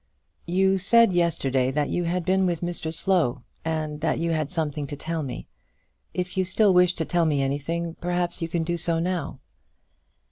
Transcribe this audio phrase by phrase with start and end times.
[0.47, 4.85] "You said yesterday that you had been with Mr Slow, and that you had something
[4.85, 5.45] to tell me.
[6.11, 9.41] If you still wish to tell me anything, perhaps you can do so now."